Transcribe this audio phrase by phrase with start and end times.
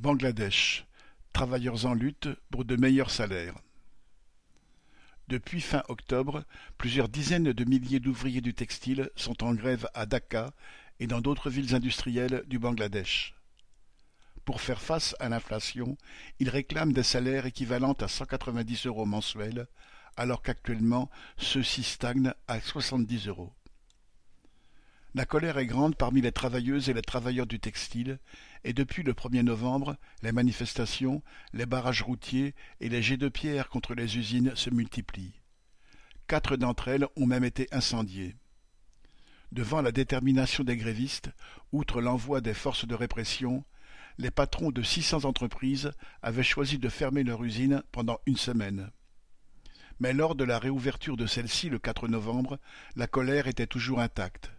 [0.00, 0.86] Bangladesh,
[1.34, 3.58] travailleurs en lutte pour de meilleurs salaires.
[5.28, 6.42] Depuis fin octobre,
[6.78, 10.54] plusieurs dizaines de milliers d'ouvriers du textile sont en grève à Dhaka
[11.00, 13.34] et dans d'autres villes industrielles du Bangladesh.
[14.46, 15.98] Pour faire face à l'inflation,
[16.38, 19.66] ils réclament des salaires équivalents à 190 euros mensuels,
[20.16, 23.52] alors qu'actuellement ceux-ci stagnent à 70 euros.
[25.12, 28.20] La colère est grande parmi les travailleuses et les travailleurs du textile,
[28.62, 31.22] et depuis le 1er novembre, les manifestations,
[31.52, 35.40] les barrages routiers et les jets de pierre contre les usines se multiplient.
[36.28, 38.36] Quatre d'entre elles ont même été incendiées.
[39.50, 41.30] Devant la détermination des grévistes,
[41.72, 43.64] outre l'envoi des forces de répression,
[44.16, 45.90] les patrons de 600 entreprises
[46.22, 48.92] avaient choisi de fermer leur usine pendant une semaine.
[49.98, 52.60] Mais lors de la réouverture de celle-ci le 4 novembre,
[52.94, 54.52] la colère était toujours intacte.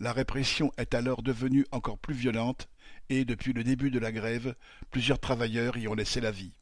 [0.00, 2.68] La répression est alors devenue encore plus violente
[3.08, 4.54] et, depuis le début de la grève,
[4.90, 6.52] plusieurs travailleurs y ont laissé la vie.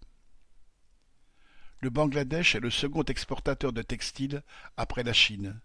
[1.80, 4.42] Le Bangladesh est le second exportateur de textiles
[4.78, 5.60] après la Chine.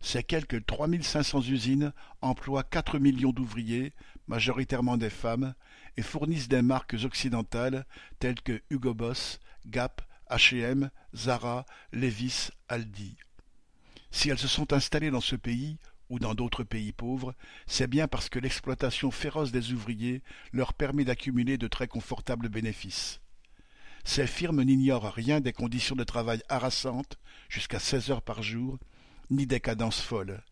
[0.00, 3.92] Ses quelques 3500 usines emploient 4 millions d'ouvriers,
[4.28, 5.54] majoritairement des femmes,
[5.96, 7.84] et fournissent des marques occidentales
[8.20, 13.16] telles que Hugo Boss, Gap, H&M, Zara, Levis, Aldi.
[14.12, 15.76] Si elles se sont installées dans ce pays,
[16.10, 17.34] ou dans d'autres pays pauvres,
[17.66, 23.20] c'est bien parce que l'exploitation féroce des ouvriers leur permet d'accumuler de très confortables bénéfices.
[24.04, 28.78] Ces firmes n'ignorent rien des conditions de travail harassantes, jusqu'à seize heures par jour,
[29.30, 30.42] ni des cadences folles.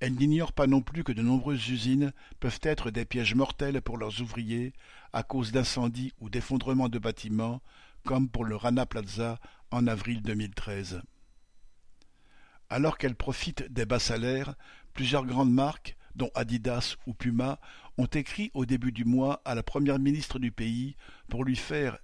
[0.00, 3.96] Elles n'ignorent pas non plus que de nombreuses usines peuvent être des pièges mortels pour
[3.96, 4.72] leurs ouvriers
[5.12, 7.62] à cause d'incendies ou d'effondrements de bâtiments,
[8.04, 11.00] comme pour le Rana Plaza en avril 2013.
[12.68, 14.54] Alors qu'elles profitent des bas salaires,
[14.94, 17.60] plusieurs grandes marques, dont Adidas ou Puma,
[17.98, 20.96] ont écrit au début du mois à la première ministre du pays
[21.28, 21.98] pour lui faire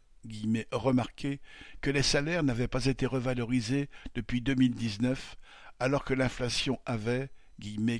[0.73, 1.41] remarquer
[1.81, 5.37] que les salaires n'avaient pas été revalorisés depuis 2019
[5.79, 7.31] alors que l'inflation avait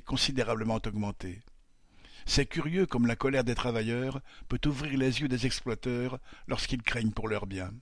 [0.05, 1.41] considérablement augmenté.
[2.25, 7.11] C'est curieux comme la colère des travailleurs peut ouvrir les yeux des exploiteurs lorsqu'ils craignent
[7.11, 7.73] pour leurs biens.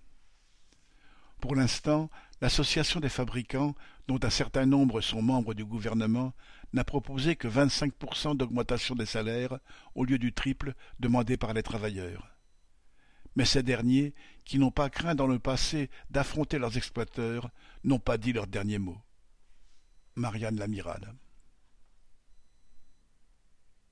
[1.41, 2.09] Pour l'instant,
[2.41, 3.75] l'association des fabricants,
[4.07, 6.33] dont un certain nombre sont membres du gouvernement,
[6.73, 9.59] n'a proposé que 25% d'augmentation des salaires
[9.95, 12.29] au lieu du triple demandé par les travailleurs.
[13.35, 14.13] Mais ces derniers,
[14.45, 17.49] qui n'ont pas craint dans le passé d'affronter leurs exploiteurs,
[17.83, 18.97] n'ont pas dit leur dernier mot.
[20.16, 21.13] Marianne Lamirade.